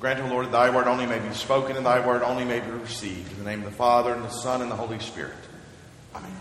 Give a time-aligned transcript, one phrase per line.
[0.00, 2.60] Grant, O Lord, that thy word only may be spoken and thy word only may
[2.60, 3.32] be received.
[3.32, 5.32] In the name of the Father, and the Son, and the Holy Spirit.
[6.14, 6.32] Amen.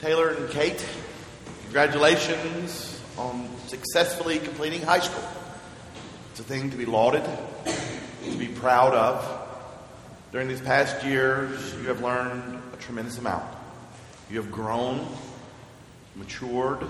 [0.00, 0.86] Taylor and Kate,
[1.64, 5.28] congratulations on successfully completing high school.
[6.30, 9.37] It's a thing to be lauded, to be proud of.
[10.30, 13.44] During these past years, you have learned a tremendous amount.
[14.30, 15.06] You have grown,
[16.16, 16.82] matured,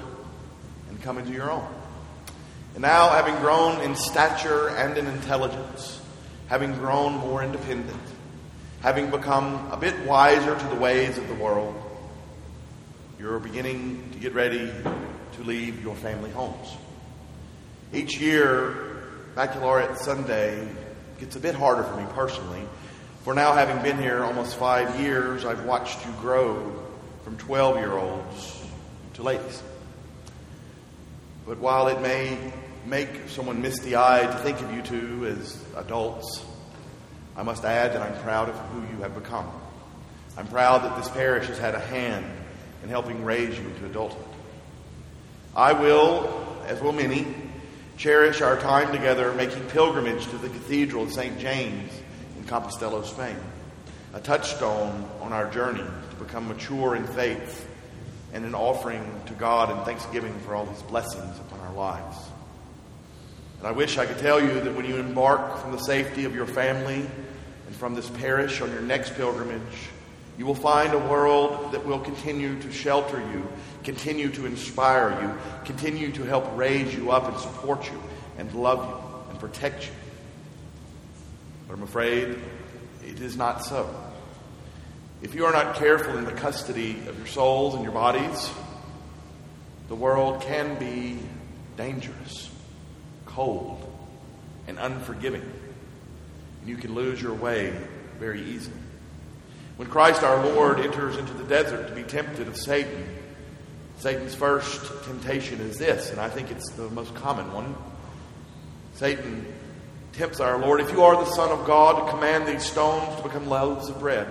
[0.89, 1.67] and come into your own.
[2.75, 6.01] And now, having grown in stature and in intelligence,
[6.49, 8.01] having grown more independent,
[8.81, 11.77] having become a bit wiser to the ways of the world,
[13.21, 14.69] you're beginning to get ready
[15.35, 16.77] to leave your family homes.
[17.93, 19.05] Each year,
[19.37, 20.69] Baccalaureate Sunday
[21.21, 22.65] gets a bit harder for me personally.
[23.29, 26.83] For now, having been here almost five years, I've watched you grow
[27.25, 28.65] from 12 year olds
[29.13, 29.63] to ladies.
[31.47, 32.39] But while it may
[32.87, 36.43] make someone misty eyed to think of you two as adults,
[37.37, 39.47] I must add that I'm proud of who you have become.
[40.39, 42.25] I'm proud that this parish has had a hand
[42.83, 44.25] in helping raise you to adulthood.
[45.55, 47.27] I will, as will many,
[47.99, 51.39] cherish our time together making pilgrimage to the Cathedral of St.
[51.39, 51.93] James
[52.49, 53.37] in Compostela, Spain,
[54.15, 57.69] a touchstone on our journey to become mature in faith
[58.33, 62.17] and an offering to God and thanksgiving for all these blessings upon our lives.
[63.59, 66.35] And I wish I could tell you that when you embark from the safety of
[66.35, 67.07] your family
[67.67, 69.61] and from this parish on your next pilgrimage,
[70.39, 73.47] you will find a world that will continue to shelter you,
[73.83, 78.01] continue to inspire you, continue to help raise you up and support you
[78.39, 79.93] and love you and protect you.
[81.69, 82.39] But I'm afraid
[83.07, 83.95] it is not so.
[85.21, 88.51] If you are not careful in the custody of your souls and your bodies,
[89.89, 91.19] the world can be
[91.77, 92.51] dangerous,
[93.27, 93.85] cold,
[94.67, 95.43] and unforgiving.
[96.61, 97.77] And you can lose your way
[98.19, 98.77] very easily.
[99.77, 103.07] When Christ our Lord enters into the desert to be tempted of Satan,
[103.99, 107.77] Satan's first temptation is this, and I think it's the most common one.
[108.95, 109.47] Satan
[110.13, 113.49] tempts our Lord, if you are the Son of God, command these stones to become
[113.49, 114.27] loaves of bread.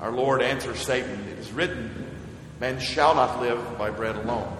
[0.00, 2.06] Our Lord answers Satan, It is written,
[2.60, 4.54] Man shall not live by bread alone,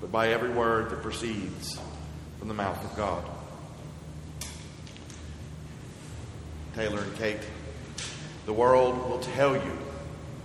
[0.00, 1.78] but by every word that proceeds
[2.38, 3.24] from the mouth of God.
[6.74, 7.40] Taylor and Kate.
[8.46, 9.78] The world will tell you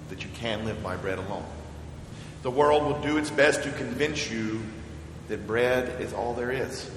[0.09, 1.45] that you can live by bread alone.
[2.41, 4.61] The world will do its best to convince you
[5.29, 6.89] that bread is all there is.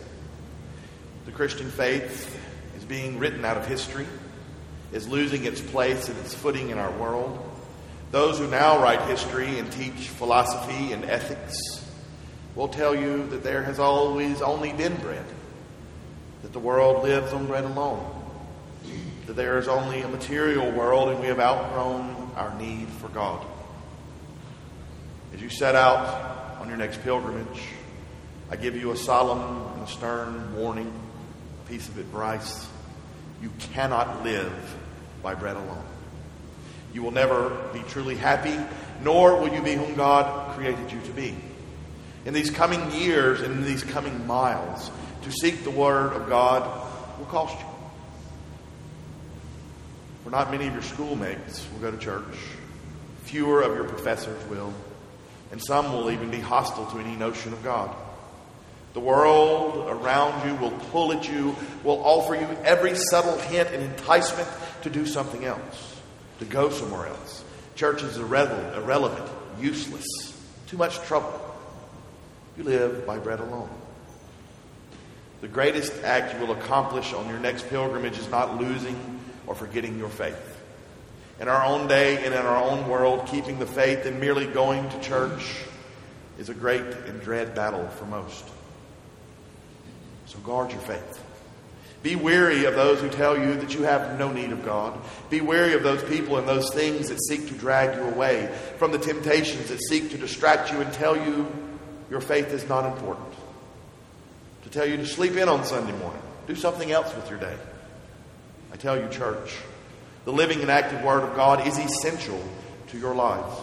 [1.27, 2.39] The Christian faith
[2.77, 4.07] is being written out of history,
[4.93, 7.39] is losing its place and its footing in our world.
[8.13, 11.59] Those who now write history and teach philosophy and ethics
[12.55, 15.27] will tell you that there has always only been bread,
[16.43, 18.17] that the world lives on bread alone
[19.27, 23.45] that there is only a material world and we have outgrown our need for God.
[25.35, 27.63] As you set out on your next pilgrimage,
[28.51, 30.93] I give you a solemn and stern warning,
[31.69, 32.67] piece of advice.
[33.43, 34.53] You cannot live
[35.23, 35.85] by bread alone.
[36.93, 38.57] You will never be truly happy,
[39.03, 41.37] nor will you be whom God created you to be.
[42.25, 44.91] In these coming years and in these coming miles,
[45.23, 46.63] to seek the Word of God
[47.19, 47.67] will cost you.
[50.25, 52.37] For not many of your schoolmates will go to church.
[53.25, 54.73] Fewer of your professors will.
[55.53, 57.95] And some will even be hostile to any notion of God.
[58.97, 63.83] The world around you will pull at you, will offer you every subtle hint and
[63.83, 64.49] enticement
[64.85, 66.01] to do something else,
[66.39, 67.45] to go somewhere else.
[67.75, 69.29] Church is irrelevant, irrelevant
[69.61, 70.07] useless,
[70.67, 71.39] too much trouble.
[72.57, 73.69] You live by bread alone.
[75.43, 78.99] The greatest act you will accomplish on your next pilgrimage is not losing
[79.47, 80.59] or forgetting your faith.
[81.39, 84.89] In our own day and in our own world, keeping the faith and merely going
[84.89, 85.55] to church
[86.39, 88.53] is a great and dread battle for most.
[90.27, 91.23] So guard your faith.
[92.03, 94.97] Be weary of those who tell you that you have no need of God.
[95.29, 98.93] Be wary of those people and those things that seek to drag you away from
[98.93, 101.51] the temptations that seek to distract you and tell you
[102.11, 103.27] your faith is not important.
[104.63, 106.23] To tell you to sleep in on Sunday morning.
[106.47, 107.57] Do something else with your day.
[108.73, 109.57] I tell you, church,
[110.25, 112.41] the living and active Word of God is essential
[112.89, 113.59] to your lives.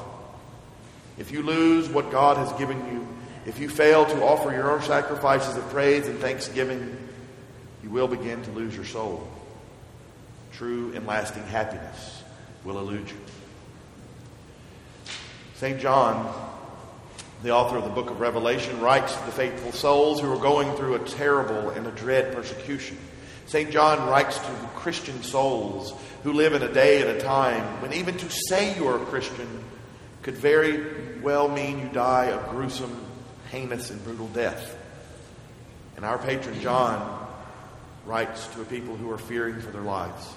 [1.18, 3.07] If you lose what God has given you,
[3.45, 6.98] if you fail to offer your own sacrifices of praise and thanksgiving,
[7.84, 9.28] you will begin to lose your soul.
[10.54, 12.24] True and lasting happiness
[12.63, 13.18] will elude you.
[15.56, 15.80] St.
[15.80, 16.34] John,
[17.42, 20.75] the author of the book of Revelation, writes to the faithful souls who are going
[20.75, 22.98] through a terrible and a dread persecution.
[23.45, 23.72] St.
[23.72, 25.94] John writes to the Christian souls
[26.24, 29.06] who live in a day and a time when even to say you are a
[29.06, 29.63] Christian
[30.22, 33.06] could very well mean you die a gruesome,
[33.53, 34.75] heinous, and brutal death.
[35.95, 37.27] And our patron John
[38.03, 40.27] writes to a people who are fearing for their lives,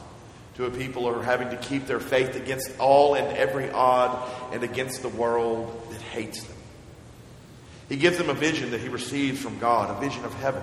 [0.56, 4.30] to a people who are having to keep their faith against all and every odd
[4.52, 6.56] and against the world that hates them.
[7.88, 10.62] He gives them a vision that he receives from God, a vision of heaven,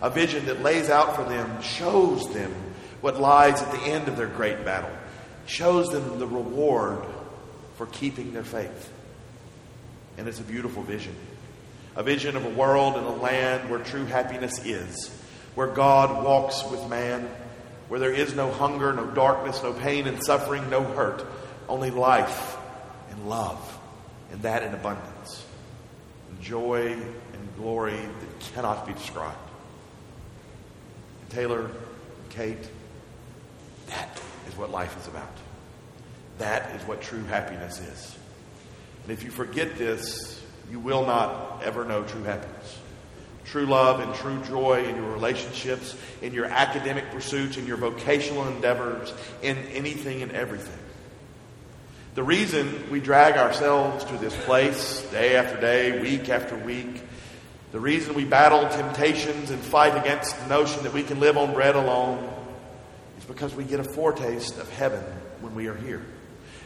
[0.00, 2.52] a vision that lays out for them, shows them
[3.00, 4.90] what lies at the end of their great battle,
[5.46, 7.04] shows them the reward
[7.76, 8.92] for keeping their faith.
[10.18, 11.14] And it's a beautiful vision.
[11.94, 15.10] A vision of a world and a land where true happiness is,
[15.54, 17.28] where God walks with man,
[17.88, 21.26] where there is no hunger, no darkness, no pain and suffering, no hurt,
[21.68, 22.56] only life
[23.10, 23.78] and love,
[24.30, 25.44] and that in abundance,
[26.30, 29.36] and joy and glory that cannot be described.
[31.28, 31.70] Taylor,
[32.30, 32.68] Kate,
[33.88, 35.32] that is what life is about.
[36.38, 38.16] That is what true happiness is.
[39.02, 42.78] And if you forget this, you will not ever know true happiness.
[43.44, 48.48] True love and true joy in your relationships, in your academic pursuits, in your vocational
[48.48, 49.12] endeavors,
[49.42, 50.78] in anything and everything.
[52.14, 57.02] The reason we drag ourselves to this place day after day, week after week,
[57.72, 61.54] the reason we battle temptations and fight against the notion that we can live on
[61.54, 62.30] bread alone
[63.18, 65.02] is because we get a foretaste of heaven
[65.40, 66.04] when we are here.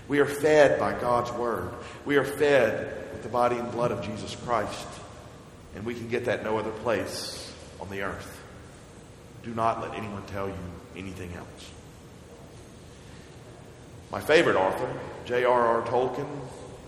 [0.08, 1.70] We are fed by God's Word.
[2.04, 4.86] We are fed with the body and blood of Jesus Christ.
[5.74, 8.40] And we can get that no other place on the earth.
[9.42, 10.54] Do not let anyone tell you
[10.96, 11.70] anything else.
[14.10, 14.88] My favorite author,
[15.24, 15.82] J.R.R.
[15.82, 16.28] Tolkien,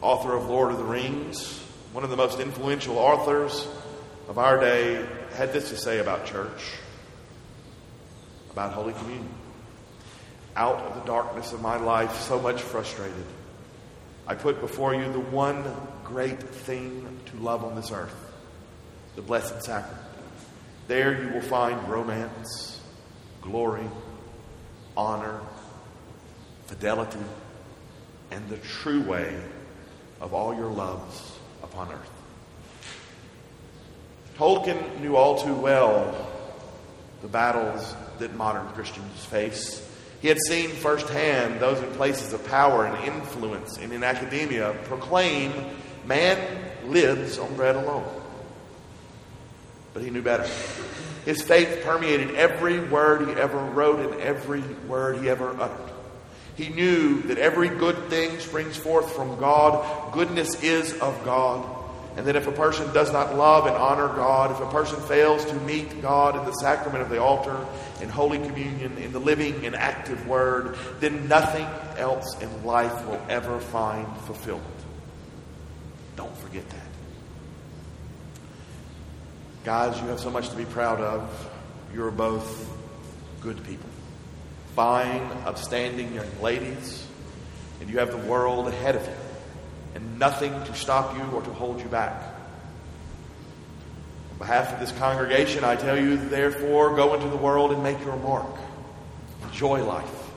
[0.01, 1.59] author of Lord of the Rings,
[1.93, 3.67] one of the most influential authors
[4.29, 5.05] of our day,
[5.35, 6.75] had this to say about church,
[8.53, 9.38] about Holy Communion
[10.59, 13.25] out of the darkness of my life, so much frustrated.
[14.27, 15.65] I put before you the one
[16.03, 18.15] great thing to love on this earth
[19.15, 20.03] the Blessed Sacrament.
[20.87, 22.81] There you will find romance,
[23.41, 23.87] glory,
[24.97, 25.41] honor,
[26.67, 27.19] fidelity,
[28.31, 29.41] and the true way
[30.21, 32.11] of all your loves upon earth.
[34.37, 36.31] Tolkien knew all too well
[37.23, 39.88] the battles that modern Christians face
[40.21, 45.53] he had seen firsthand those in places of power and influence and in academia proclaim
[46.07, 46.39] man
[46.87, 48.09] lives on bread alone.
[49.95, 50.49] But he knew better.
[51.25, 55.93] His faith permeated every word he ever wrote and every word he ever uttered.
[56.57, 60.13] He knew that every good thing springs forth from God.
[60.13, 61.78] Goodness is of God.
[62.19, 65.45] And that if a person does not love and honor God, if a person fails
[65.45, 67.65] to meet God in the sacrament of the altar,
[68.03, 71.65] in Holy Communion, in the living and active Word, then nothing
[71.97, 74.67] else in life will ever find fulfillment.
[76.17, 76.89] Don't forget that.
[79.65, 81.51] Guys, you have so much to be proud of.
[81.95, 82.69] You're both
[83.41, 83.89] good people,
[84.75, 87.07] fine, upstanding young ladies,
[87.81, 89.18] and you have the world ahead of you
[89.99, 92.23] and nothing to stop you or to hold you back.
[94.31, 97.99] On behalf of this congregation, I tell you, therefore, go into the world and make
[98.05, 98.47] your mark.
[99.43, 100.31] Enjoy life.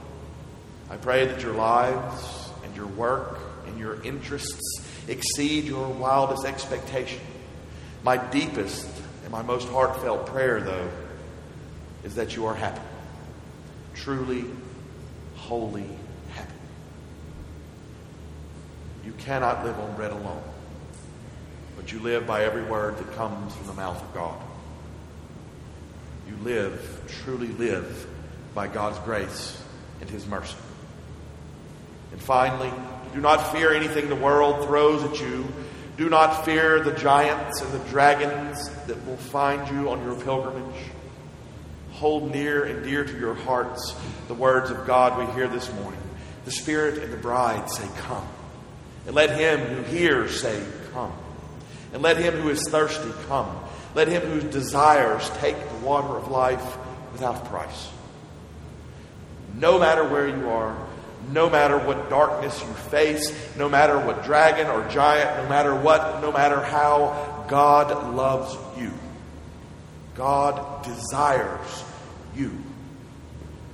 [0.90, 3.38] I pray that your lives and your work
[3.68, 7.22] and your interests exceed your wildest expectation.
[8.04, 8.88] My deepest
[9.22, 10.90] and my most heartfelt prayer, though,
[12.04, 12.82] is that you are happy.
[13.94, 14.46] Truly,
[15.36, 15.86] wholly
[19.06, 20.44] you cannot live on bread alone,
[21.76, 24.40] but you live by every word that comes from the mouth of God.
[26.28, 28.08] You live, truly live,
[28.54, 29.62] by God's grace
[30.02, 30.56] and His mercy.
[32.12, 32.72] And finally,
[33.14, 35.46] do not fear anything the world throws at you.
[35.98, 40.84] Do not fear the giants and the dragons that will find you on your pilgrimage.
[41.94, 43.96] Hold near and dear to your hearts
[44.28, 46.00] the words of God we hear this morning.
[46.46, 48.28] The Spirit and the bride say, Come.
[49.06, 51.14] And let him who hears say, Come.
[51.94, 53.58] And let him who is thirsty come.
[53.96, 56.78] Let him who desires take the water of life
[57.12, 57.90] without price.
[59.56, 60.78] No matter where you are,
[61.30, 66.22] no matter what darkness you face, no matter what dragon or giant, no matter what,
[66.22, 68.92] no matter how, God loves you.
[70.16, 71.84] God desires
[72.36, 72.58] you.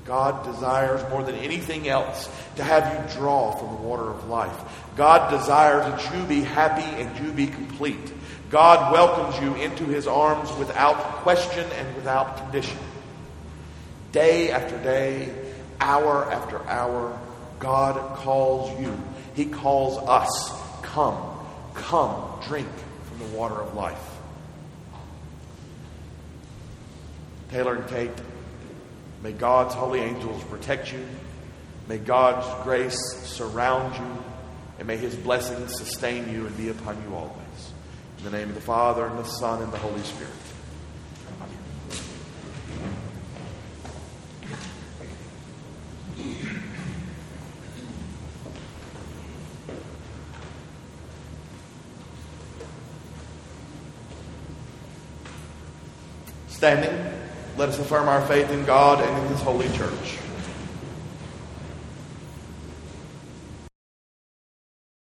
[0.08, 4.58] God desires more than anything else to have you draw from the water of life.
[4.96, 8.14] God desires that you be happy and you be complete.
[8.50, 12.78] God welcomes you into his arms without question and without condition.
[14.14, 15.30] Day after day,
[15.82, 17.20] hour after hour,
[17.60, 18.98] God calls you.
[19.36, 20.52] He calls us.
[20.84, 21.18] Come,
[21.74, 22.70] come, drink
[23.10, 24.00] from the water of life.
[27.52, 28.12] Taylor and Kate,
[29.24, 31.06] may God's holy angels protect you.
[31.88, 34.24] May God's grace surround you.
[34.80, 37.74] And may his blessings sustain you and be upon you always.
[38.20, 40.34] In the name of the Father, and the Son, and the Holy Spirit.
[56.50, 57.07] Standing,
[57.58, 60.27] let us affirm our faith in God and in His holy church.